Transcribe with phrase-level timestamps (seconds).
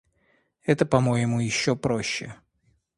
[0.63, 2.35] Это, по-моему, еще проще.